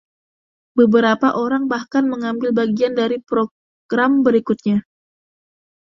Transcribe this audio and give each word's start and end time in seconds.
Beberapa 0.79 1.27
orang 1.43 1.63
bahkan 1.73 2.03
mengambil 2.13 2.49
bagian 2.59 2.93
dalam 2.99 3.21
pogrom 3.29 4.11
berikutnya. 4.25 4.77